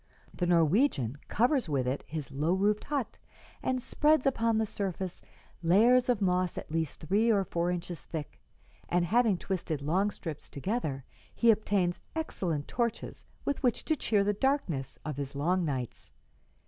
[0.33, 3.19] The Norwegian covers with it his low roofed hut
[3.61, 5.21] and spreads upon the surface
[5.61, 8.39] layers of moss at least three or four inches thick,
[8.89, 14.33] and, having twisted long strips together, he obtains excellent torches with which to cheer the
[14.33, 16.11] darkness of his long nights.